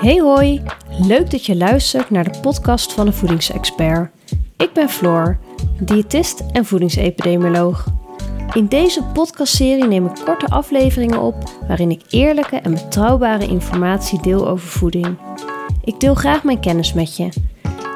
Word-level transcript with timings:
Hey 0.00 0.20
hoi, 0.20 0.62
leuk 1.00 1.30
dat 1.30 1.46
je 1.46 1.56
luistert 1.56 2.10
naar 2.10 2.32
de 2.32 2.38
podcast 2.40 2.92
van 2.92 3.06
een 3.06 3.12
voedingsexpert. 3.12 4.10
Ik 4.56 4.72
ben 4.72 4.88
Floor, 4.88 5.38
diëtist 5.80 6.42
en 6.52 6.64
voedingsepidemioloog. 6.64 7.86
In 8.52 8.66
deze 8.66 9.02
podcastserie 9.12 9.86
neem 9.86 10.06
ik 10.06 10.12
korte 10.24 10.46
afleveringen 10.46 11.20
op 11.20 11.34
waarin 11.66 11.90
ik 11.90 12.02
eerlijke 12.10 12.56
en 12.56 12.74
betrouwbare 12.74 13.46
informatie 13.46 14.22
deel 14.22 14.48
over 14.48 14.68
voeding. 14.68 15.18
Ik 15.84 16.00
deel 16.00 16.14
graag 16.14 16.44
mijn 16.44 16.60
kennis 16.60 16.92
met 16.92 17.16
je. 17.16 17.28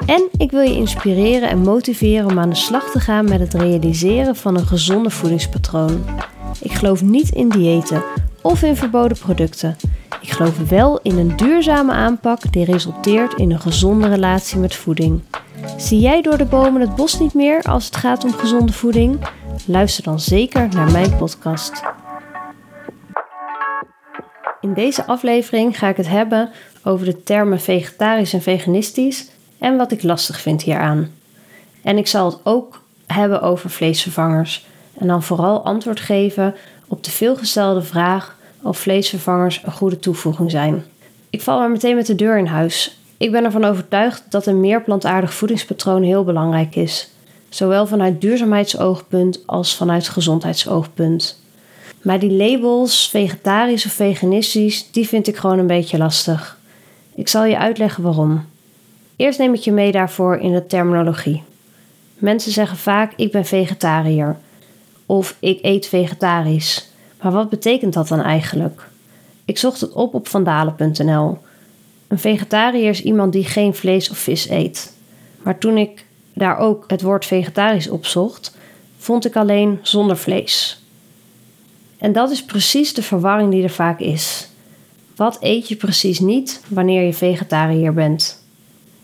En 0.07 0.29
ik 0.37 0.51
wil 0.51 0.63
je 0.63 0.75
inspireren 0.75 1.49
en 1.49 1.59
motiveren 1.59 2.31
om 2.31 2.39
aan 2.39 2.51
de 2.51 2.57
slag 2.57 2.91
te 2.91 3.01
gaan 3.01 3.25
met 3.25 3.41
het 3.41 3.55
realiseren 3.55 4.37
van 4.37 4.59
een 4.59 4.67
gezonde 4.67 5.11
voedingspatroon. 5.11 6.05
Ik 6.61 6.73
geloof 6.73 7.03
niet 7.03 7.31
in 7.31 7.49
diëten 7.49 8.03
of 8.41 8.63
in 8.63 8.77
verboden 8.77 9.19
producten. 9.19 9.77
Ik 10.23 10.31
geloof 10.31 10.69
wel 10.69 11.01
in 11.03 11.19
een 11.19 11.37
duurzame 11.37 11.93
aanpak 11.93 12.53
die 12.53 12.65
resulteert 12.65 13.35
in 13.35 13.51
een 13.51 13.61
gezonde 13.61 14.09
relatie 14.09 14.59
met 14.59 14.75
voeding. 14.75 15.23
Zie 15.77 16.01
jij 16.01 16.23
door 16.23 16.39
de 16.39 16.45
bomen 16.45 16.81
het 16.81 16.95
bos 16.95 17.19
niet 17.19 17.35
meer 17.35 17.63
als 17.63 17.85
het 17.85 17.97
gaat 17.97 18.25
om 18.25 18.33
gezonde 18.33 18.73
voeding? 18.73 19.29
Luister 19.67 20.05
dan 20.05 20.21
zeker 20.21 20.69
naar 20.69 20.91
mijn 20.91 21.17
podcast. 21.17 21.83
In 24.61 24.75
deze 24.75 25.07
aflevering 25.07 25.79
ga 25.79 25.89
ik 25.89 25.97
het 25.97 26.09
hebben 26.09 26.51
over 26.85 27.07
de 27.07 27.23
termen 27.23 27.61
vegetarisch 27.61 28.33
en 28.33 28.43
veganistisch 28.43 29.31
en 29.59 29.77
wat 29.77 29.93
ik 29.93 30.03
lastig 30.03 30.41
vind 30.41 30.63
hieraan. 30.63 31.11
En 31.83 31.99
ik 31.99 32.07
zal 32.07 32.25
het 32.31 32.39
ook 32.43 32.83
hebben 33.07 33.43
over 33.43 33.71
vleesvervangers 33.71 34.67
en 34.99 35.07
dan 35.07 35.23
vooral 35.23 35.65
antwoord 35.65 36.01
geven 36.01 36.55
op 36.89 37.05
de 37.05 37.11
veelgestelde 37.11 37.83
vraag 37.83 38.41
of 38.63 38.79
vleesvervangers 38.79 39.63
een 39.65 39.73
goede 39.73 39.99
toevoeging 39.99 40.51
zijn. 40.51 40.85
Ik 41.31 41.43
val 41.43 41.59
maar 41.59 41.71
meteen 41.71 41.97
met 41.97 42.07
de 42.07 42.15
deur 42.15 42.39
in 42.39 42.47
huis. 42.47 43.01
Ik 43.17 43.31
ben 43.31 43.45
ervan 43.45 43.65
overtuigd 43.65 44.25
dat 44.29 44.47
een 44.47 44.61
meer 44.61 44.83
plantaardig 44.83 45.35
voedingspatroon 45.35 46.03
heel 46.03 46.25
belangrijk 46.25 46.77
is, 46.77 47.11
zowel 47.49 47.87
vanuit 47.87 48.21
duurzaamheidsoogpunt 48.21 49.43
als 49.47 49.77
vanuit 49.77 50.09
gezondheidsoogpunt. 50.09 51.41
Maar 52.03 52.19
die 52.19 52.31
labels, 52.31 53.09
vegetarisch 53.09 53.87
of 53.87 53.93
veganistisch, 53.93 54.93
die 54.93 55.09
vind 55.09 55.29
ik 55.29 55.37
gewoon 55.37 55.59
een 55.59 55.67
beetje 55.67 55.99
lastig. 55.99 56.59
Ik 57.15 57.29
zal 57.29 57.45
je 57.45 57.59
uitleggen 57.59 58.03
waarom. 58.03 58.45
Eerst 59.17 59.39
neem 59.39 59.55
ik 59.55 59.61
je 59.61 59.73
mee 59.73 59.93
daarvoor 59.93 60.37
in 60.37 60.53
de 60.53 60.67
terminologie. 60.67 61.43
Mensen 62.19 62.53
zeggen 62.53 62.77
vaak: 62.77 63.13
ik 63.17 63.33
ben 63.33 63.45
vegetariër 63.45 64.37
of 65.07 65.37
ik 65.41 65.59
eet 65.63 65.87
vegetarisch. 65.87 66.91
Maar 67.23 67.33
wat 67.33 67.49
betekent 67.49 67.93
dat 67.93 68.09
dan 68.09 68.21
eigenlijk? 68.21 68.89
Ik 69.45 69.59
zocht 69.59 69.81
het 69.81 69.93
op 69.93 70.15
op 70.15 70.29
vandalen.nl. 70.29 71.39
Een 72.09 72.19
vegetariër 72.19 72.89
is 72.89 73.03
iemand 73.03 73.33
die 73.33 73.45
geen 73.45 73.75
vlees 73.75 74.11
of 74.11 74.19
vis 74.19 74.49
eet. 74.49 74.93
Maar 75.43 75.59
toen 75.59 75.77
ik 75.77 76.07
daar 76.35 76.59
ook 76.59 76.85
het 76.87 77.03
woord 77.03 77.25
vegetarisch 77.25 77.89
opzocht, 77.89 78.57
vond 78.99 79.25
ik 79.25 79.37
alleen 79.37 79.79
zonder 79.83 80.17
vlees. 80.17 80.83
En 81.99 82.13
dat 82.13 82.31
is 82.31 82.45
precies 82.45 82.95
de 82.95 83.03
verwarring 83.03 83.51
die 83.51 83.63
er 83.63 83.71
vaak 83.71 84.01
is. 84.01 84.49
Wat 85.17 85.37
eet 85.41 85.69
je 85.69 85.77
precies 85.77 86.19
niet 86.19 86.63
wanneer 86.69 87.03
je 87.03 87.13
vegetariër 87.13 87.95
bent? 87.95 88.45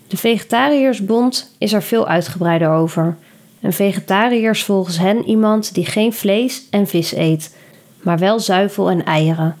De 0.07 0.17
Vegetariërsbond 0.17 1.55
is 1.57 1.73
er 1.73 1.83
veel 1.83 2.07
uitgebreider 2.07 2.69
over. 2.69 3.17
Een 3.61 3.73
vegetariër 3.73 4.49
is 4.49 4.63
volgens 4.63 4.97
hen 4.97 5.25
iemand 5.25 5.73
die 5.73 5.85
geen 5.85 6.13
vlees 6.13 6.63
en 6.69 6.87
vis 6.87 7.15
eet, 7.15 7.55
maar 8.01 8.17
wel 8.17 8.39
zuivel 8.39 8.89
en 8.89 9.05
eieren. 9.05 9.57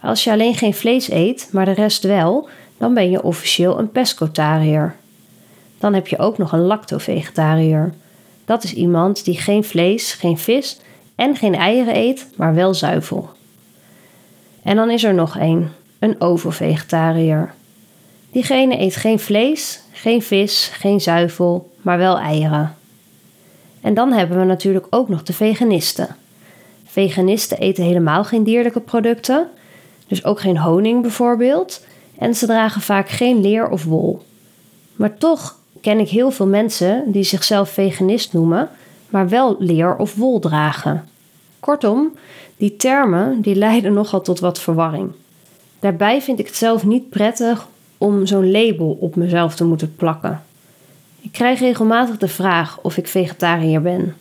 Als 0.00 0.24
je 0.24 0.30
alleen 0.30 0.54
geen 0.54 0.74
vlees 0.74 1.10
eet, 1.10 1.48
maar 1.52 1.64
de 1.64 1.70
rest 1.70 2.02
wel, 2.02 2.48
dan 2.78 2.94
ben 2.94 3.10
je 3.10 3.22
officieel 3.22 3.78
een 3.78 3.90
pescotariër. 3.90 4.96
Dan 5.78 5.94
heb 5.94 6.06
je 6.06 6.18
ook 6.18 6.38
nog 6.38 6.52
een 6.52 6.60
lactovegetariër. 6.60 7.94
Dat 8.44 8.64
is 8.64 8.74
iemand 8.74 9.24
die 9.24 9.38
geen 9.38 9.64
vlees, 9.64 10.12
geen 10.12 10.38
vis 10.38 10.80
en 11.14 11.36
geen 11.36 11.54
eieren 11.54 11.96
eet, 11.96 12.26
maar 12.36 12.54
wel 12.54 12.74
zuivel. 12.74 13.30
En 14.62 14.76
dan 14.76 14.90
is 14.90 15.04
er 15.04 15.14
nog 15.14 15.38
één, 15.38 15.72
een 15.98 16.20
ovo-vegetariër. 16.20 17.54
Diegene 18.30 18.80
eet 18.80 18.96
geen 18.96 19.18
vlees, 19.18 19.82
geen 19.92 20.22
vis, 20.22 20.70
geen 20.72 21.00
zuivel, 21.00 21.72
maar 21.82 21.98
wel 21.98 22.18
eieren. 22.18 22.74
En 23.80 23.94
dan 23.94 24.12
hebben 24.12 24.38
we 24.38 24.44
natuurlijk 24.44 24.86
ook 24.90 25.08
nog 25.08 25.22
de 25.22 25.32
veganisten. 25.32 26.16
Veganisten 26.90 27.58
eten 27.58 27.84
helemaal 27.84 28.24
geen 28.24 28.44
dierlijke 28.44 28.80
producten, 28.80 29.48
dus 30.06 30.24
ook 30.24 30.40
geen 30.40 30.58
honing 30.58 31.02
bijvoorbeeld, 31.02 31.84
en 32.18 32.34
ze 32.34 32.46
dragen 32.46 32.80
vaak 32.80 33.08
geen 33.08 33.40
leer 33.40 33.68
of 33.68 33.84
wol. 33.84 34.22
Maar 34.96 35.16
toch 35.16 35.58
ken 35.80 35.98
ik 35.98 36.08
heel 36.08 36.30
veel 36.30 36.46
mensen 36.46 37.12
die 37.12 37.22
zichzelf 37.22 37.70
veganist 37.70 38.32
noemen, 38.32 38.68
maar 39.08 39.28
wel 39.28 39.56
leer 39.58 39.96
of 39.96 40.14
wol 40.14 40.38
dragen. 40.38 41.08
Kortom, 41.60 42.16
die 42.56 42.76
termen 42.76 43.40
die 43.40 43.54
leiden 43.54 43.92
nogal 43.92 44.20
tot 44.20 44.40
wat 44.40 44.60
verwarring. 44.60 45.10
Daarbij 45.78 46.22
vind 46.22 46.38
ik 46.38 46.46
het 46.46 46.56
zelf 46.56 46.84
niet 46.84 47.10
prettig 47.10 47.66
om 47.98 48.26
zo'n 48.26 48.50
label 48.50 48.96
op 49.00 49.16
mezelf 49.16 49.54
te 49.54 49.64
moeten 49.64 49.94
plakken. 49.96 50.42
Ik 51.20 51.32
krijg 51.32 51.60
regelmatig 51.60 52.16
de 52.16 52.28
vraag 52.28 52.78
of 52.82 52.96
ik 52.96 53.08
vegetariër 53.08 53.82
ben. 53.82 54.16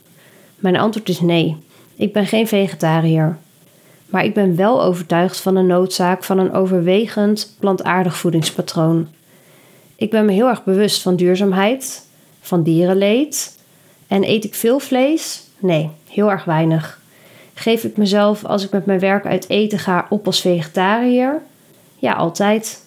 Mijn 0.55 0.77
antwoord 0.77 1.09
is 1.09 1.19
nee. 1.19 1.57
Ik 1.99 2.13
ben 2.13 2.25
geen 2.25 2.47
vegetariër. 2.47 3.37
Maar 4.05 4.23
ik 4.23 4.33
ben 4.33 4.55
wel 4.55 4.83
overtuigd 4.83 5.39
van 5.39 5.55
de 5.55 5.61
noodzaak 5.61 6.23
van 6.23 6.37
een 6.37 6.53
overwegend 6.53 7.55
plantaardig 7.59 8.17
voedingspatroon. 8.17 9.07
Ik 9.95 10.09
ben 10.09 10.25
me 10.25 10.31
heel 10.31 10.47
erg 10.47 10.63
bewust 10.63 11.01
van 11.01 11.15
duurzaamheid, 11.15 12.05
van 12.41 12.63
dierenleed. 12.63 13.57
En 14.07 14.23
eet 14.23 14.43
ik 14.43 14.55
veel 14.55 14.79
vlees? 14.79 15.43
Nee, 15.57 15.89
heel 16.09 16.31
erg 16.31 16.43
weinig. 16.43 16.99
Geef 17.53 17.83
ik 17.83 17.97
mezelf 17.97 18.45
als 18.45 18.63
ik 18.63 18.71
met 18.71 18.85
mijn 18.85 18.99
werk 18.99 19.25
uit 19.25 19.49
eten 19.49 19.79
ga 19.79 20.05
op 20.09 20.25
als 20.25 20.41
vegetariër? 20.41 21.41
Ja, 21.95 22.13
altijd. 22.13 22.85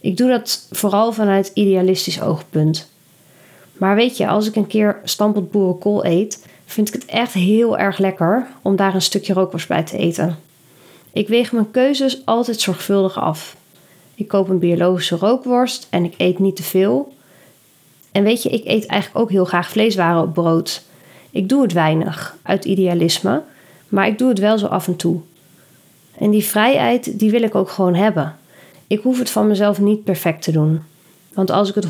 Ik 0.00 0.16
doe 0.16 0.28
dat 0.28 0.66
vooral 0.70 1.12
vanuit 1.12 1.50
idealistisch 1.54 2.20
oogpunt. 2.20 2.90
Maar 3.72 3.94
weet 3.94 4.16
je, 4.16 4.28
als 4.28 4.46
ik 4.46 4.56
een 4.56 4.66
keer 4.66 5.00
stampot 5.04 5.50
boerenkool 5.50 6.04
eet, 6.04 6.50
vind 6.72 6.88
ik 6.88 6.94
het 6.94 7.04
echt 7.04 7.32
heel 7.32 7.78
erg 7.78 7.98
lekker 7.98 8.46
om 8.62 8.76
daar 8.76 8.94
een 8.94 9.02
stukje 9.02 9.32
rookworst 9.32 9.68
bij 9.68 9.82
te 9.82 9.96
eten. 9.96 10.38
Ik 11.12 11.28
weeg 11.28 11.52
mijn 11.52 11.70
keuzes 11.70 12.22
altijd 12.24 12.60
zorgvuldig 12.60 13.18
af. 13.18 13.56
Ik 14.14 14.28
koop 14.28 14.48
een 14.48 14.58
biologische 14.58 15.16
rookworst 15.16 15.86
en 15.90 16.04
ik 16.04 16.14
eet 16.16 16.38
niet 16.38 16.56
te 16.56 16.62
veel. 16.62 17.14
En 18.12 18.22
weet 18.22 18.42
je, 18.42 18.48
ik 18.48 18.64
eet 18.64 18.86
eigenlijk 18.86 19.24
ook 19.24 19.30
heel 19.30 19.44
graag 19.44 19.70
vleeswaren 19.70 20.22
op 20.22 20.34
brood. 20.34 20.82
Ik 21.30 21.48
doe 21.48 21.62
het 21.62 21.72
weinig 21.72 22.36
uit 22.42 22.64
idealisme, 22.64 23.42
maar 23.88 24.06
ik 24.06 24.18
doe 24.18 24.28
het 24.28 24.38
wel 24.38 24.58
zo 24.58 24.66
af 24.66 24.86
en 24.86 24.96
toe. 24.96 25.20
En 26.18 26.30
die 26.30 26.44
vrijheid, 26.44 27.18
die 27.18 27.30
wil 27.30 27.42
ik 27.42 27.54
ook 27.54 27.70
gewoon 27.70 27.94
hebben. 27.94 28.36
Ik 28.86 29.02
hoef 29.02 29.18
het 29.18 29.30
van 29.30 29.46
mezelf 29.46 29.80
niet 29.80 30.04
perfect 30.04 30.42
te 30.42 30.52
doen. 30.52 30.82
Want 31.34 31.50
als 31.50 31.68
ik 31.68 31.74
het 31.74 31.86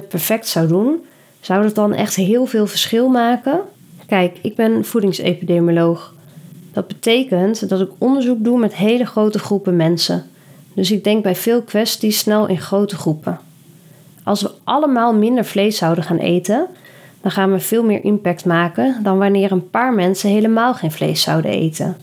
100% 0.00 0.08
perfect 0.08 0.48
zou 0.48 0.66
doen, 0.66 1.04
zou 1.40 1.62
dat 1.62 1.74
dan 1.74 1.92
echt 1.92 2.14
heel 2.14 2.46
veel 2.46 2.66
verschil 2.66 3.08
maken? 3.08 3.60
Kijk, 4.06 4.38
ik 4.42 4.54
ben 4.54 4.84
voedingsepidemioloog. 4.84 6.14
Dat 6.72 6.86
betekent 6.86 7.68
dat 7.68 7.80
ik 7.80 7.90
onderzoek 7.98 8.44
doe 8.44 8.58
met 8.58 8.74
hele 8.74 9.06
grote 9.06 9.38
groepen 9.38 9.76
mensen. 9.76 10.24
Dus 10.74 10.90
ik 10.90 11.04
denk 11.04 11.22
bij 11.22 11.36
veel 11.36 11.62
kwesties 11.62 12.18
snel 12.18 12.46
in 12.46 12.60
grote 12.60 12.96
groepen. 12.96 13.40
Als 14.22 14.42
we 14.42 14.50
allemaal 14.64 15.14
minder 15.14 15.44
vlees 15.44 15.76
zouden 15.76 16.04
gaan 16.04 16.18
eten, 16.18 16.66
dan 17.20 17.30
gaan 17.30 17.52
we 17.52 17.58
veel 17.58 17.84
meer 17.84 18.04
impact 18.04 18.44
maken 18.44 19.00
dan 19.02 19.18
wanneer 19.18 19.52
een 19.52 19.70
paar 19.70 19.94
mensen 19.94 20.30
helemaal 20.30 20.74
geen 20.74 20.92
vlees 20.92 21.22
zouden 21.22 21.50
eten. 21.50 21.96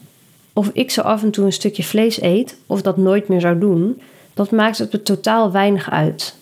Of 0.54 0.70
ik 0.74 0.92
zo 0.92 1.02
af 1.02 1.24
en 1.24 1.32
toe 1.32 1.46
een 1.46 1.54
stukje 1.54 1.84
vlees 1.84 2.22
eet 2.22 2.58
of 2.68 2.82
dat 2.82 2.98
nooit 2.98 3.28
meer 3.28 3.42
zou 3.42 3.60
doen, 3.60 4.02
dat 4.34 4.52
maakt 4.52 4.78
het 4.78 4.94
er 4.94 5.04
totaal 5.04 5.52
weinig 5.52 5.92
uit. 5.92 6.36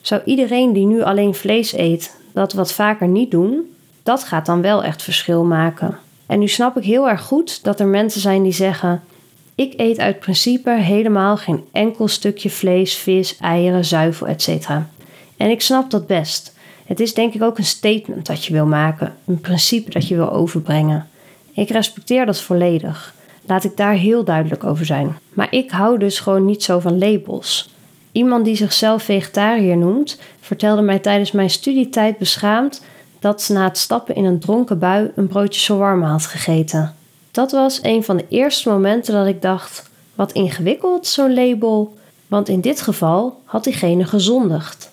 Zou 0.00 0.20
iedereen 0.24 0.72
die 0.72 0.86
nu 0.86 1.02
alleen 1.02 1.34
vlees 1.34 1.72
eet 1.72 2.16
dat 2.32 2.52
wat 2.52 2.72
vaker 2.72 3.08
niet 3.08 3.30
doen, 3.30 3.74
dat 4.02 4.24
gaat 4.24 4.46
dan 4.46 4.62
wel 4.62 4.84
echt 4.84 5.02
verschil 5.02 5.44
maken. 5.44 5.98
En 6.26 6.38
nu 6.38 6.48
snap 6.48 6.76
ik 6.76 6.84
heel 6.84 7.08
erg 7.08 7.22
goed 7.22 7.64
dat 7.64 7.80
er 7.80 7.86
mensen 7.86 8.20
zijn 8.20 8.42
die 8.42 8.52
zeggen: 8.52 9.02
Ik 9.54 9.74
eet 9.76 9.98
uit 9.98 10.18
principe 10.18 10.70
helemaal 10.70 11.36
geen 11.36 11.64
enkel 11.72 12.08
stukje 12.08 12.50
vlees, 12.50 12.94
vis, 12.94 13.36
eieren, 13.36 13.84
zuivel, 13.84 14.26
etc. 14.26 14.68
En 15.36 15.50
ik 15.50 15.60
snap 15.60 15.90
dat 15.90 16.06
best. 16.06 16.54
Het 16.84 17.00
is 17.00 17.14
denk 17.14 17.34
ik 17.34 17.42
ook 17.42 17.58
een 17.58 17.64
statement 17.64 18.26
dat 18.26 18.44
je 18.44 18.52
wil 18.52 18.66
maken, 18.66 19.14
een 19.26 19.40
principe 19.40 19.90
dat 19.90 20.08
je 20.08 20.16
wil 20.16 20.32
overbrengen. 20.32 21.08
Ik 21.54 21.70
respecteer 21.70 22.26
dat 22.26 22.40
volledig. 22.40 23.14
Laat 23.46 23.64
ik 23.64 23.76
daar 23.76 23.92
heel 23.92 24.24
duidelijk 24.24 24.64
over 24.64 24.86
zijn. 24.86 25.16
Maar 25.32 25.52
ik 25.52 25.70
hou 25.70 25.98
dus 25.98 26.20
gewoon 26.20 26.44
niet 26.44 26.62
zo 26.62 26.78
van 26.78 26.98
labels. 26.98 27.70
Iemand 28.12 28.44
die 28.44 28.56
zichzelf 28.56 29.02
vegetariër 29.02 29.76
noemt, 29.76 30.18
vertelde 30.40 30.82
mij 30.82 30.98
tijdens 30.98 31.32
mijn 31.32 31.50
studietijd 31.50 32.18
beschaamd 32.18 32.82
dat 33.18 33.42
ze 33.42 33.52
na 33.52 33.64
het 33.64 33.78
stappen 33.78 34.14
in 34.14 34.24
een 34.24 34.38
dronken 34.38 34.78
bui 34.78 35.10
een 35.14 35.26
broodje 35.26 35.60
shawarma 35.60 36.10
had 36.10 36.26
gegeten. 36.26 36.94
Dat 37.30 37.50
was 37.50 37.78
een 37.82 38.04
van 38.04 38.16
de 38.16 38.24
eerste 38.28 38.68
momenten 38.68 39.14
dat 39.14 39.26
ik 39.26 39.42
dacht: 39.42 39.90
wat 40.14 40.32
ingewikkeld 40.32 41.06
zo'n 41.06 41.34
label. 41.34 41.98
Want 42.26 42.48
in 42.48 42.60
dit 42.60 42.80
geval 42.80 43.40
had 43.44 43.64
diegene 43.64 44.04
gezondigd. 44.04 44.90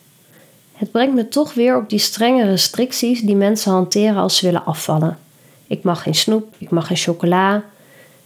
Het 0.73 0.91
brengt 0.91 1.15
me 1.15 1.27
toch 1.27 1.53
weer 1.53 1.77
op 1.77 1.89
die 1.89 1.99
strenge 1.99 2.43
restricties 2.43 3.21
die 3.21 3.35
mensen 3.35 3.71
hanteren 3.71 4.15
als 4.15 4.37
ze 4.37 4.45
willen 4.45 4.65
afvallen. 4.65 5.17
Ik 5.67 5.83
mag 5.83 6.03
geen 6.03 6.15
snoep, 6.15 6.55
ik 6.57 6.69
mag 6.69 6.87
geen 6.87 6.97
chocola. 6.97 7.63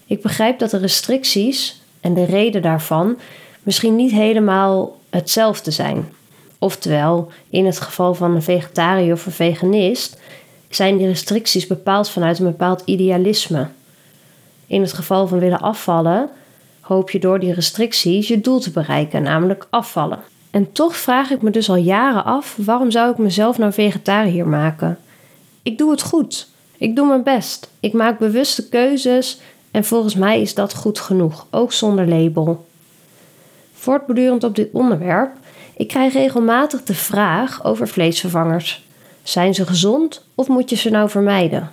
Ik 0.06 0.22
begrijp 0.22 0.60
dat 0.60 0.70
de 0.70 0.78
restricties 0.78 1.82
en 2.02 2.14
de 2.14 2.26
reden 2.26 2.62
daarvan 2.62 3.18
misschien 3.64 3.96
niet 3.96 4.12
helemaal 4.12 4.98
hetzelfde 5.10 5.72
zijn. 5.72 6.10
Oftewel, 6.60 7.32
in 7.50 7.66
het 7.66 7.80
geval 7.80 8.14
van 8.14 8.36
een 8.36 8.44
vegetariër 8.44 9.14
of 9.14 9.26
een 9.26 9.32
veganist 9.32 10.20
zijn 10.70 10.98
die 10.98 11.08
restricties 11.08 11.68
bepaald 11.68 12.10
vanuit 12.10 12.40
een 12.40 12.46
bepaald 12.46 12.82
idealisme. 12.86 13.68
In 14.68 14.82
het 14.82 14.94
geval 14.94 15.28
van 15.28 15.40
willen 15.40 15.60
afvallen, 15.60 16.30
hoop 16.80 17.10
je 17.10 17.20
door 17.20 17.40
die 17.40 17.54
restricties 17.54 18.28
je 18.28 18.42
doel 18.42 18.60
te 18.60 18.72
bereiken, 18.72 19.24
namelijk 19.24 19.68
afvallen. 19.70 20.20
En 20.52 20.72
toch 20.72 20.96
vraag 20.96 21.30
ik 21.30 21.42
me 21.42 21.50
dus 21.50 21.70
al 21.70 21.76
jaren 21.76 22.26
af: 22.26 22.56
waarom 22.58 22.92
zou 22.92 23.12
ik 23.12 23.18
mezelf 23.18 23.58
nou 23.58 23.74
vegetariër 23.74 24.48
maken? 24.48 24.98
Ik 25.64 25.78
doe 25.78 25.92
het 25.92 26.02
goed. 26.02 26.48
Ik 26.78 26.96
doe 26.96 27.08
mijn 27.08 27.24
best. 27.24 27.70
Ik 27.80 27.94
maak 27.94 28.20
bewuste 28.20 28.70
keuzes 28.70 29.40
en 29.72 29.86
volgens 29.86 30.16
mij 30.16 30.42
is 30.42 30.54
dat 30.54 30.76
goed 30.76 31.00
genoeg, 31.00 31.48
ook 31.50 31.72
zonder 31.72 32.08
label. 32.08 32.66
Voortbordurend 33.82 34.44
op 34.44 34.56
dit 34.56 34.70
onderwerp, 34.72 35.32
ik 35.78 35.88
krijg 35.88 36.14
regelmatig 36.14 36.84
de 36.84 36.94
vraag 36.94 37.64
over 37.64 37.88
vleesvervangers. 37.88 38.86
Zijn 39.24 39.54
ze 39.54 39.66
gezond 39.66 40.26
of 40.36 40.48
moet 40.48 40.70
je 40.70 40.76
ze 40.76 40.90
nou 40.90 41.10
vermijden? 41.10 41.70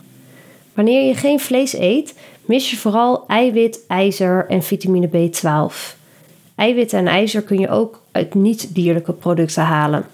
Wanneer 0.75 1.06
je 1.06 1.14
geen 1.14 1.40
vlees 1.40 1.76
eet, 1.76 2.14
mis 2.44 2.70
je 2.70 2.76
vooral 2.76 3.25
eiwit, 3.26 3.84
ijzer 3.88 4.46
en 4.49 4.62
vitamine 4.62 5.08
B12. 5.08 5.96
Eiwit 6.55 6.93
en 6.93 7.06
ijzer 7.06 7.43
kun 7.43 7.58
je 7.58 7.69
ook 7.69 8.02
uit 8.12 8.34
niet-dierlijke 8.34 9.12
producten 9.12 9.62
halen. 9.62 10.04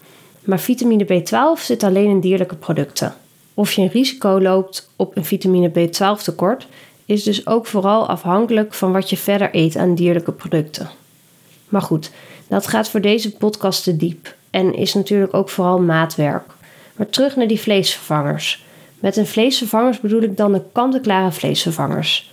Maar 0.44 0.60
vitamine 0.60 1.04
B12 1.04 1.60
zit 1.60 1.82
alleen 1.82 2.10
in 2.10 2.20
dierlijke 2.20 2.56
producten. 2.56 3.14
Of 3.54 3.72
je 3.72 3.82
een 3.82 3.88
risico 3.88 4.40
loopt 4.40 4.90
op 4.96 5.16
een 5.16 5.24
vitamine 5.24 5.70
B12 5.70 6.22
tekort, 6.22 6.66
is 7.04 7.22
dus 7.22 7.46
ook 7.46 7.66
vooral 7.66 8.08
afhankelijk 8.08 8.74
van 8.74 8.92
wat 8.92 9.10
je 9.10 9.16
verder 9.16 9.48
eet 9.52 9.76
aan 9.76 9.94
dierlijke 9.94 10.32
producten. 10.32 11.02
Maar 11.74 11.82
goed, 11.82 12.10
dat 12.48 12.66
gaat 12.66 12.88
voor 12.88 13.00
deze 13.00 13.36
podcast 13.36 13.82
te 13.82 13.96
diep 13.96 14.34
en 14.50 14.74
is 14.74 14.94
natuurlijk 14.94 15.34
ook 15.34 15.48
vooral 15.48 15.80
maatwerk. 15.80 16.44
Maar 16.96 17.08
terug 17.08 17.36
naar 17.36 17.46
die 17.46 17.60
vleesvervangers. 17.60 18.64
Met 18.98 19.16
een 19.16 19.26
vleesvervangers 19.26 20.00
bedoel 20.00 20.22
ik 20.22 20.36
dan 20.36 20.52
de 20.52 20.62
kant-en-klare 20.72 21.32
vleesvervangers. 21.32 22.32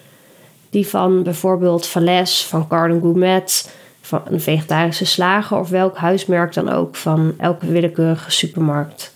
Die 0.69 0.87
van 0.87 1.23
bijvoorbeeld 1.23 1.87
Valles, 1.87 2.45
van 2.45 2.65
Garden 2.69 3.01
Gourmet, 3.01 3.73
van 4.01 4.21
een 4.25 4.41
vegetarische 4.41 5.05
slager 5.05 5.57
of 5.57 5.69
welk 5.69 5.97
huismerk 5.97 6.53
dan 6.53 6.69
ook 6.69 6.95
van 6.95 7.33
elke 7.37 7.65
willekeurige 7.65 8.31
supermarkt. 8.31 9.15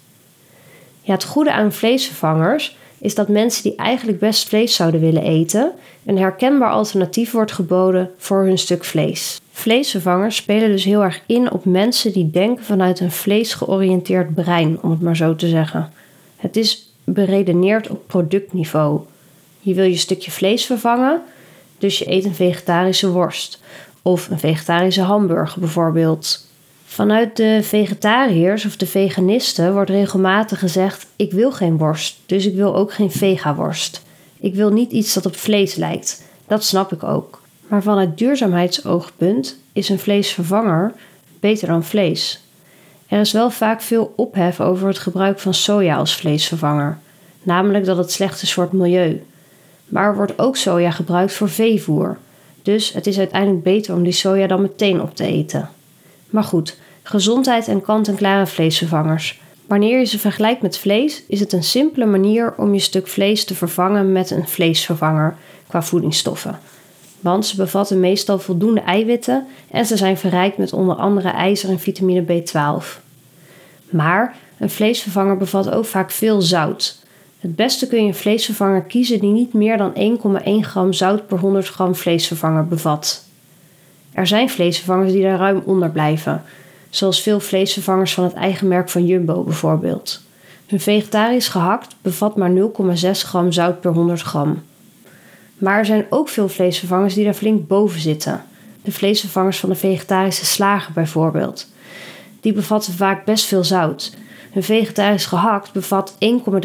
Ja, 1.01 1.13
het 1.13 1.23
goede 1.23 1.51
aan 1.51 1.73
vleesvervangers 1.73 2.77
is 2.97 3.15
dat 3.15 3.27
mensen 3.27 3.63
die 3.63 3.75
eigenlijk 3.75 4.19
best 4.19 4.47
vlees 4.47 4.75
zouden 4.75 5.01
willen 5.01 5.23
eten, 5.23 5.71
een 6.05 6.17
herkenbaar 6.17 6.71
alternatief 6.71 7.31
wordt 7.31 7.51
geboden 7.51 8.11
voor 8.17 8.43
hun 8.43 8.57
stuk 8.57 8.83
vlees. 8.83 9.39
Vleesvervangers 9.57 10.35
spelen 10.35 10.69
dus 10.69 10.83
heel 10.83 11.03
erg 11.03 11.21
in 11.25 11.51
op 11.51 11.65
mensen 11.65 12.13
die 12.13 12.29
denken 12.29 12.65
vanuit 12.65 12.99
een 12.99 13.11
vleesgeoriënteerd 13.11 14.33
brein, 14.33 14.81
om 14.81 14.91
het 14.91 15.01
maar 15.01 15.15
zo 15.15 15.35
te 15.35 15.47
zeggen. 15.47 15.91
Het 16.35 16.55
is 16.55 16.91
beredeneerd 17.03 17.89
op 17.89 18.07
productniveau. 18.07 18.99
Je 19.59 19.73
wil 19.73 19.85
je 19.85 19.97
stukje 19.97 20.31
vlees 20.31 20.65
vervangen, 20.65 21.21
dus 21.77 21.99
je 21.99 22.11
eet 22.11 22.25
een 22.25 22.35
vegetarische 22.35 23.09
worst 23.09 23.61
of 24.01 24.29
een 24.29 24.39
vegetarische 24.39 25.01
hamburger 25.01 25.59
bijvoorbeeld. 25.59 26.47
Vanuit 26.85 27.35
de 27.35 27.59
vegetariërs 27.63 28.65
of 28.65 28.77
de 28.77 28.87
veganisten 28.87 29.73
wordt 29.73 29.89
regelmatig 29.89 30.59
gezegd: 30.59 31.07
ik 31.15 31.31
wil 31.31 31.51
geen 31.51 31.77
worst, 31.77 32.17
dus 32.25 32.45
ik 32.45 32.55
wil 32.55 32.75
ook 32.75 32.93
geen 32.93 33.11
vegaworst. 33.11 34.01
Ik 34.39 34.55
wil 34.55 34.71
niet 34.71 34.91
iets 34.91 35.13
dat 35.13 35.25
op 35.25 35.35
vlees 35.35 35.75
lijkt. 35.75 36.23
Dat 36.47 36.63
snap 36.63 36.93
ik 36.93 37.03
ook. 37.03 37.43
Maar 37.67 37.83
vanuit 37.83 38.17
duurzaamheidsoogpunt 38.17 39.57
is 39.73 39.89
een 39.89 39.99
vleesvervanger 39.99 40.93
beter 41.39 41.67
dan 41.67 41.83
vlees. 41.83 42.43
Er 43.07 43.19
is 43.19 43.31
wel 43.31 43.49
vaak 43.49 43.81
veel 43.81 44.13
ophef 44.15 44.61
over 44.61 44.87
het 44.87 44.97
gebruik 44.97 45.39
van 45.39 45.53
soja 45.53 45.95
als 45.95 46.15
vleesvervanger, 46.15 46.97
namelijk 47.43 47.85
dat 47.85 47.97
het 47.97 48.11
slecht 48.11 48.41
is 48.41 48.53
voor 48.53 48.63
het 48.63 48.73
milieu. 48.73 49.23
Maar 49.85 50.07
er 50.07 50.15
wordt 50.15 50.39
ook 50.39 50.57
soja 50.57 50.91
gebruikt 50.91 51.33
voor 51.33 51.49
veevoer, 51.49 52.17
dus 52.61 52.93
het 52.93 53.07
is 53.07 53.17
uiteindelijk 53.17 53.63
beter 53.63 53.95
om 53.95 54.03
die 54.03 54.11
soja 54.11 54.47
dan 54.47 54.61
meteen 54.61 55.01
op 55.01 55.15
te 55.15 55.25
eten. 55.25 55.69
Maar 56.29 56.43
goed, 56.43 56.77
gezondheid 57.03 57.67
en 57.67 57.81
kant-en-klare 57.81 58.47
vleesvervangers. 58.47 59.41
Wanneer 59.67 59.99
je 59.99 60.05
ze 60.05 60.19
vergelijkt 60.19 60.61
met 60.61 60.77
vlees, 60.77 61.23
is 61.27 61.39
het 61.39 61.53
een 61.53 61.63
simpele 61.63 62.05
manier 62.05 62.53
om 62.57 62.73
je 62.73 62.79
stuk 62.79 63.07
vlees 63.07 63.45
te 63.45 63.55
vervangen 63.55 64.11
met 64.11 64.31
een 64.31 64.47
vleesvervanger 64.47 65.35
qua 65.67 65.83
voedingsstoffen 65.83 66.59
want 67.25 67.45
ze 67.45 67.55
bevatten 67.55 67.99
meestal 67.99 68.39
voldoende 68.39 68.81
eiwitten 68.81 69.45
en 69.71 69.85
ze 69.85 69.97
zijn 69.97 70.17
verrijkt 70.17 70.57
met 70.57 70.73
onder 70.73 70.95
andere 70.95 71.29
ijzer 71.29 71.69
en 71.69 71.79
vitamine 71.79 72.23
B12. 72.23 73.01
Maar 73.89 74.35
een 74.57 74.69
vleesvervanger 74.69 75.37
bevat 75.37 75.71
ook 75.71 75.85
vaak 75.85 76.11
veel 76.11 76.41
zout. 76.41 77.03
Het 77.39 77.55
beste 77.55 77.87
kun 77.87 78.01
je 78.01 78.07
een 78.07 78.15
vleesvervanger 78.15 78.81
kiezen 78.81 79.19
die 79.19 79.31
niet 79.31 79.53
meer 79.53 79.77
dan 79.77 79.93
1,1 79.93 80.49
gram 80.59 80.93
zout 80.93 81.27
per 81.27 81.39
100 81.39 81.67
gram 81.67 81.95
vleesvervanger 81.95 82.67
bevat. 82.67 83.23
Er 84.13 84.27
zijn 84.27 84.49
vleesvervangers 84.49 85.11
die 85.11 85.21
daar 85.21 85.37
ruim 85.37 85.61
onder 85.65 85.89
blijven, 85.89 86.43
zoals 86.89 87.21
veel 87.21 87.39
vleesvervangers 87.39 88.13
van 88.13 88.23
het 88.23 88.33
eigen 88.33 88.67
merk 88.67 88.89
van 88.89 89.05
Jumbo 89.05 89.43
bijvoorbeeld. 89.43 90.21
Hun 90.65 90.79
vegetarisch 90.79 91.47
gehakt 91.47 91.95
bevat 92.01 92.35
maar 92.35 92.51
0,6 92.51 93.09
gram 93.11 93.51
zout 93.51 93.81
per 93.81 93.91
100 93.91 94.21
gram. 94.21 94.61
Maar 95.57 95.77
er 95.77 95.85
zijn 95.85 96.05
ook 96.09 96.29
veel 96.29 96.49
vleesvervangers 96.49 97.13
die 97.13 97.23
daar 97.23 97.33
flink 97.33 97.67
boven 97.67 97.99
zitten. 97.99 98.43
De 98.81 98.91
vleesvervangers 98.91 99.59
van 99.59 99.69
de 99.69 99.75
vegetarische 99.75 100.45
slager 100.45 100.93
bijvoorbeeld. 100.93 101.67
Die 102.39 102.53
bevatten 102.53 102.93
vaak 102.93 103.25
best 103.25 103.45
veel 103.45 103.63
zout. 103.63 104.17
Een 104.53 104.63
vegetarisch 104.63 105.25
gehakt 105.25 105.71
bevat 105.71 106.15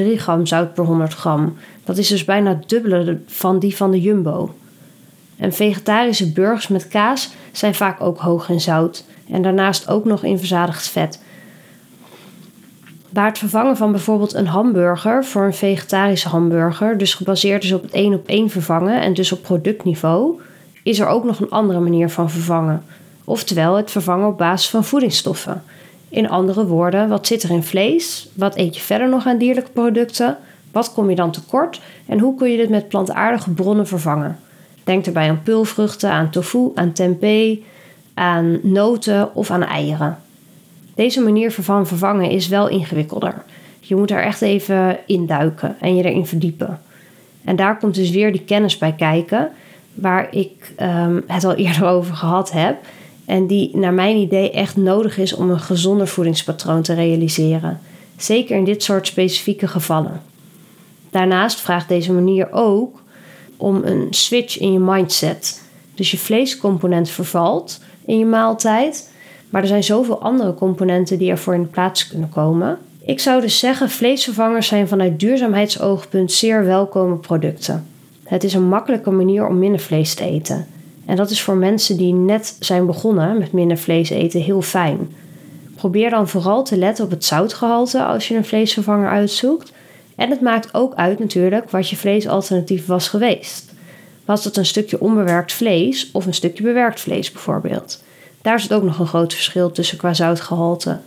1,3 0.00 0.04
gram 0.16 0.46
zout 0.46 0.75
per 0.75 0.84
100 0.84 1.14
gram. 1.14 1.56
Dat 1.84 1.98
is 1.98 2.08
dus 2.08 2.25
bijna 2.25 2.50
het 2.50 2.69
dubbele 2.69 3.19
van 3.26 3.58
die 3.58 3.76
van 3.76 3.90
de 3.90 4.00
Jumbo. 4.00 4.54
En 5.37 5.52
vegetarische 5.52 6.32
burgers 6.32 6.68
met 6.68 6.88
kaas 6.88 7.30
zijn 7.52 7.75
vaak 7.75 8.00
ook 8.00 8.18
hoog 8.18 8.49
in 8.49 8.61
zout. 8.61 9.04
En 9.30 9.42
daarnaast 9.42 9.88
ook 9.88 10.04
nog 10.04 10.25
in 10.25 10.38
verzadigd 10.38 10.88
vet. 10.88 11.20
Waar 13.11 13.26
het 13.26 13.38
vervangen 13.38 13.76
van 13.76 13.90
bijvoorbeeld 13.90 14.35
een 14.35 14.47
hamburger 14.47 15.25
voor 15.25 15.45
een 15.45 15.55
vegetarische 15.55 16.29
hamburger, 16.29 16.99
dus 16.99 17.14
gebaseerd 17.14 17.64
is 17.64 17.73
op 17.73 17.83
het 17.83 17.93
één 17.93 18.14
op 18.14 18.29
één 18.29 18.50
vervangen 18.50 19.00
en 19.00 19.14
dus 19.14 19.33
op 19.33 19.43
productniveau, 19.43 20.40
is 20.83 20.99
er 20.99 21.07
ook 21.07 21.25
nog 21.25 21.40
een 21.40 21.50
andere 21.50 21.81
manier 21.81 22.11
van 22.11 22.31
vervangen. 22.31 22.83
Oftewel 23.25 23.76
het 23.76 23.90
vervangen 23.90 24.26
op 24.26 24.38
basis 24.38 24.71
van 24.71 24.85
voedingsstoffen. 24.85 25.62
In 26.09 26.29
andere 26.29 26.67
woorden, 26.67 27.09
wat 27.09 27.26
zit 27.26 27.43
er 27.43 27.50
in 27.50 27.62
vlees? 27.62 28.29
Wat 28.35 28.57
eet 28.57 28.75
je 28.75 28.81
verder 28.81 29.09
nog 29.09 29.26
aan 29.26 29.38
dierlijke 29.38 29.71
producten? 29.71 30.37
Wat 30.73 30.93
kom 30.93 31.11
je 31.11 31.17
dan 31.17 31.31
tekort? 31.31 31.81
En 32.07 32.19
hoe 32.19 32.35
kun 32.35 32.50
je 32.50 32.57
dit 32.57 32.69
met 32.69 32.88
plantaardige 32.88 33.50
bronnen 33.50 33.87
vervangen? 33.87 34.38
Denk 34.85 35.07
erbij 35.07 35.29
aan 35.29 35.43
pulvruchten, 35.43 36.11
aan 36.11 36.31
tofu, 36.31 36.71
aan 36.75 36.93
tempeh, 36.93 37.59
aan 38.14 38.59
noten 38.62 39.35
of 39.35 39.50
aan 39.50 39.62
eieren. 39.62 40.19
Deze 40.94 41.20
manier 41.20 41.52
van 41.52 41.87
vervangen 41.87 42.30
is 42.30 42.49
wel 42.49 42.68
ingewikkelder. 42.68 43.42
Je 43.80 43.97
moet 43.97 44.11
er 44.11 44.23
echt 44.23 44.42
even 44.42 44.99
induiken 45.06 45.76
en 45.80 45.97
je 45.97 46.04
erin 46.04 46.26
verdiepen. 46.26 46.80
En 47.44 47.56
daar 47.56 47.78
komt 47.78 47.94
dus 47.94 48.11
weer 48.11 48.32
die 48.32 48.44
kennis 48.44 48.78
bij 48.78 48.92
kijken, 48.92 49.50
waar 49.94 50.35
ik 50.35 50.73
um, 50.82 51.25
het 51.26 51.44
al 51.44 51.54
eerder 51.64 51.87
over 51.87 52.14
gehad 52.14 52.52
heb. 52.52 52.76
En 53.25 53.47
die 53.47 53.76
naar 53.76 53.94
mijn 53.94 54.16
idee 54.16 54.50
echt 54.50 54.76
nodig 54.76 55.18
is 55.18 55.35
om 55.35 55.50
een 55.50 55.61
gezonder 55.61 56.09
voedingspatroon 56.09 56.82
te 56.82 56.94
realiseren. 56.94 57.80
Zeker 58.16 58.56
in 58.56 58.64
dit 58.64 58.82
soort 58.82 59.06
specifieke 59.06 59.68
gevallen. 59.68 60.23
Daarnaast 61.11 61.61
vraagt 61.61 61.88
deze 61.88 62.12
manier 62.12 62.52
ook 62.52 63.02
om 63.56 63.85
een 63.85 64.06
switch 64.11 64.59
in 64.59 64.73
je 64.73 64.78
mindset. 64.78 65.62
Dus 65.94 66.11
je 66.11 66.18
vleescomponent 66.18 67.11
vervalt 67.11 67.80
in 68.04 68.18
je 68.18 68.25
maaltijd 68.25 69.10
maar 69.50 69.62
er 69.62 69.69
zijn 69.69 69.85
zoveel 69.85 70.21
andere 70.23 70.54
componenten 70.54 71.19
die 71.19 71.30
ervoor 71.30 71.54
in 71.54 71.62
de 71.62 71.69
plaats 71.69 72.09
kunnen 72.09 72.28
komen. 72.28 72.78
Ik 73.04 73.21
zou 73.21 73.40
dus 73.40 73.59
zeggen, 73.59 73.90
vleesvervangers 73.90 74.66
zijn 74.66 74.88
vanuit 74.88 75.21
duurzaamheidsoogpunt 75.21 76.33
zeer 76.33 76.64
welkome 76.64 77.16
producten. 77.16 77.87
Het 78.25 78.45
is 78.45 78.54
een 78.54 78.69
makkelijke 78.69 79.11
manier 79.11 79.47
om 79.47 79.59
minder 79.59 79.80
vlees 79.80 80.14
te 80.14 80.25
eten. 80.25 80.66
En 81.07 81.16
dat 81.16 81.30
is 81.30 81.42
voor 81.42 81.57
mensen 81.57 81.97
die 81.97 82.12
net 82.12 82.57
zijn 82.61 82.87
begonnen 82.87 83.38
met 83.38 83.52
minder 83.52 83.78
vlees 83.78 84.11
eten 84.11 84.40
heel 84.40 84.62
fijn. 84.62 85.12
Probeer 85.76 86.11
dan 86.11 86.28
vooral 86.28 86.64
te 86.64 86.76
letten 86.76 87.04
op 87.04 87.11
het 87.11 87.25
zoutgehalte 87.25 88.04
als 88.04 88.28
je 88.28 88.37
een 88.37 88.45
vleesvervanger 88.45 89.09
uitzoekt. 89.09 89.73
En 90.16 90.30
het 90.30 90.40
maakt 90.40 90.75
ook 90.75 90.95
uit 90.95 91.19
natuurlijk 91.19 91.71
wat 91.71 91.88
je 91.88 91.97
vleesalternatief 91.97 92.87
was 92.87 93.09
geweest. 93.09 93.73
Was 94.25 94.45
het 94.45 94.57
een 94.57 94.66
stukje 94.66 95.00
onbewerkt 95.00 95.52
vlees 95.52 96.11
of 96.12 96.26
een 96.26 96.35
stukje 96.35 96.62
bewerkt 96.62 97.00
vlees 97.00 97.33
bijvoorbeeld? 97.33 98.02
Daar 98.42 98.61
zit 98.61 98.75
ook 98.75 98.82
nog 98.82 98.99
een 98.99 99.06
groot 99.06 99.35
verschil 99.35 99.70
tussen 99.70 99.99
qua 99.99 100.14
zoutgehalte. 100.14 100.99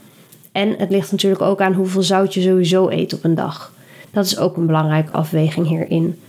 En 0.52 0.76
het 0.78 0.90
ligt 0.90 1.12
natuurlijk 1.12 1.42
ook 1.42 1.62
aan 1.62 1.74
hoeveel 1.74 2.04
zout 2.04 2.34
je 2.34 2.42
sowieso 2.42 2.90
eet 2.90 3.14
op 3.14 3.24
een 3.24 3.36
dag. 3.36 3.74
Dat 4.12 4.26
is 4.26 4.38
ook 4.38 4.58
een 4.58 4.66
belangrijke 4.66 5.12
afweging 5.12 5.68
hierin. 5.68 6.20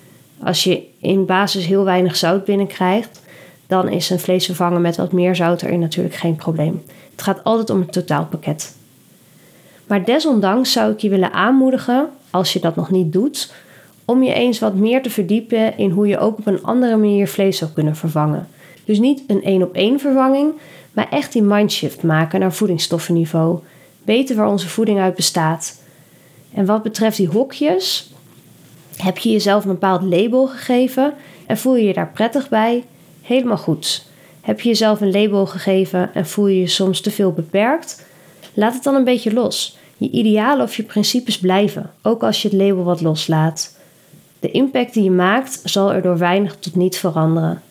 Als 0.43 0.65
je 0.65 0.83
in 0.99 1.27
basis 1.27 1.67
heel 1.67 1.85
weinig 1.85 2.17
zout 2.17 2.45
binnenkrijgt, 2.45 3.21
dan 3.67 3.89
is 3.89 4.11
een 4.11 4.19
vlees 4.19 4.47
vervangen 4.47 4.81
met 4.81 4.97
wat 4.97 5.13
meer 5.13 5.37
zout 5.37 5.63
erin 5.63 5.81
natuurlijk 5.81 6.15
geen 6.15 6.37
probleem. 6.37 6.83
Het 7.11 7.23
gaat 7.23 7.45
altijd 7.45 7.71
om 7.71 7.81
het 7.81 7.93
totaalpakket. 7.93 8.77
Maar 9.87 10.05
desondanks 10.05 10.73
zou 10.73 10.93
ik 10.93 10.99
je 10.99 11.09
willen 11.09 11.33
aanmoedigen, 11.33 12.09
als 12.31 12.53
je 12.53 12.61
dat 12.61 12.77
nog 12.77 12.91
niet 12.91 13.13
doet, 13.13 13.53
om 14.05 14.23
je 14.23 14.33
eens 14.33 14.59
wat 14.59 14.75
meer 14.75 15.03
te 15.03 15.11
verdiepen 15.11 15.79
in 15.79 15.91
hoe 15.91 16.07
je 16.07 16.19
ook 16.19 16.39
op 16.39 16.47
een 16.47 16.63
andere 16.63 16.97
manier 16.97 17.29
vlees 17.29 17.59
zou 17.59 17.71
kunnen 17.71 17.97
vervangen. 17.97 18.49
Dus 18.85 18.99
niet 18.99 19.23
een 19.27 19.43
één 19.43 19.63
op 19.63 19.75
één 19.75 20.01
vervanging, 20.01 20.53
maar 20.95 21.09
echt 21.11 21.33
die 21.33 21.43
mindshift 21.43 22.03
maken 22.03 22.41
naar 22.41 22.53
voedingsstoffenniveau. 22.53 23.59
Weten 24.05 24.37
waar 24.37 24.49
onze 24.49 24.69
voeding 24.69 25.01
uit 25.01 25.15
bestaat. 25.15 25.83
En 26.55 26.67
wat 26.67 26.83
betreft 26.83 27.17
die 27.17 27.29
hokjes, 27.29 28.13
heb 28.97 29.19
je 29.19 29.31
jezelf 29.31 29.65
een 29.65 29.71
bepaald 29.71 30.03
label 30.03 30.47
gegeven 30.47 31.15
en 31.47 31.59
voel 31.59 31.77
je 31.77 31.85
je 31.85 31.93
daar 31.93 32.11
prettig 32.11 32.49
bij? 32.49 32.85
Helemaal 33.23 33.59
goed. 33.59 34.07
Heb 34.41 34.61
je 34.61 34.69
jezelf 34.69 35.01
een 35.01 35.11
label 35.11 35.47
gegeven 35.47 36.15
en 36.15 36.27
voel 36.27 36.47
je 36.47 36.61
je 36.61 36.67
soms 36.67 37.01
te 37.01 37.11
veel 37.11 37.33
beperkt? 37.33 38.07
Laat 38.55 38.75
het 38.75 38.83
dan 38.83 38.95
een 38.95 39.05
beetje 39.05 39.33
los. 39.33 39.79
Je 39.97 40.11
idealen 40.11 40.65
of 40.65 40.77
je 40.77 40.83
principes 40.83 41.39
blijven, 41.39 41.91
ook 42.03 42.23
als 42.23 42.43
je 42.43 42.49
het 42.49 42.57
label 42.57 42.85
wat 42.85 43.01
loslaat. 43.01 43.79
De 44.41 44.51
impact 44.51 44.95
die 44.95 45.03
je 45.03 45.11
maakt 45.11 45.61
zal 45.65 45.93
er 45.93 46.03
door 46.03 46.19
weinig 46.19 46.57
tot 46.57 46.75
niet 46.75 46.97
veranderen. 46.97 47.63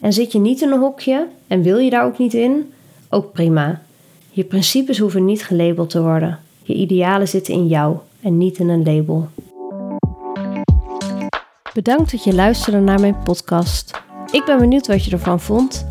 En 0.00 0.12
zit 0.12 0.32
je 0.32 0.38
niet 0.38 0.60
in 0.62 0.72
een 0.72 0.80
hokje 0.80 1.26
en 1.46 1.62
wil 1.62 1.78
je 1.78 1.90
daar 1.90 2.04
ook 2.04 2.18
niet 2.18 2.34
in? 2.34 2.72
Ook 3.10 3.32
prima. 3.32 3.82
Je 4.30 4.44
principes 4.44 4.98
hoeven 4.98 5.24
niet 5.24 5.44
gelabeld 5.44 5.90
te 5.90 6.02
worden. 6.02 6.38
Je 6.62 6.74
idealen 6.74 7.28
zitten 7.28 7.54
in 7.54 7.66
jou 7.66 7.96
en 8.20 8.38
niet 8.38 8.58
in 8.58 8.68
een 8.68 8.84
label. 8.84 9.28
Bedankt 11.74 12.10
dat 12.10 12.24
je 12.24 12.34
luisterde 12.34 12.80
naar 12.80 13.00
mijn 13.00 13.22
podcast. 13.24 14.02
Ik 14.30 14.44
ben 14.44 14.58
benieuwd 14.58 14.86
wat 14.86 15.04
je 15.04 15.10
ervan 15.10 15.40
vond. 15.40 15.86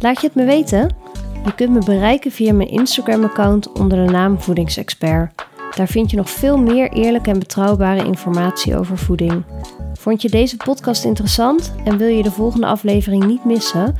Laat 0.00 0.20
je 0.20 0.26
het 0.26 0.36
me 0.36 0.44
weten. 0.44 0.96
Je 1.44 1.54
kunt 1.54 1.70
me 1.70 1.84
bereiken 1.84 2.30
via 2.30 2.52
mijn 2.52 2.68
Instagram-account 2.68 3.72
onder 3.72 4.06
de 4.06 4.12
naam 4.12 4.40
Voedingsexpert. 4.40 5.46
Daar 5.74 5.88
vind 5.88 6.10
je 6.10 6.16
nog 6.16 6.30
veel 6.30 6.58
meer 6.58 6.92
eerlijke 6.92 7.30
en 7.30 7.38
betrouwbare 7.38 8.04
informatie 8.04 8.76
over 8.76 8.98
voeding. 8.98 9.44
Vond 9.92 10.22
je 10.22 10.28
deze 10.28 10.56
podcast 10.56 11.04
interessant 11.04 11.72
en 11.84 11.96
wil 11.96 12.08
je 12.08 12.22
de 12.22 12.30
volgende 12.30 12.66
aflevering 12.66 13.24
niet 13.26 13.44
missen? 13.44 13.96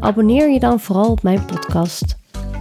Abonneer 0.00 0.50
je 0.50 0.60
dan 0.60 0.80
vooral 0.80 1.10
op 1.10 1.22
mijn 1.22 1.44
podcast. 1.44 2.16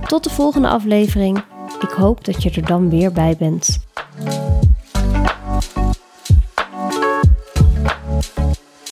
Tot 0.07 0.23
de 0.23 0.29
volgende 0.29 0.67
aflevering. 0.67 1.43
Ik 1.81 1.89
hoop 1.89 2.25
dat 2.25 2.43
je 2.43 2.51
er 2.51 2.65
dan 2.65 2.89
weer 2.89 3.11
bij 3.11 3.35
bent. 3.37 3.79